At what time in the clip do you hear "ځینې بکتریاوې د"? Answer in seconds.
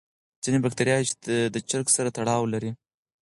0.43-1.55